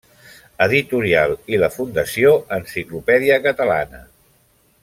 [0.65, 4.07] Editorial i la Fundació Enciclopèdia Catalana.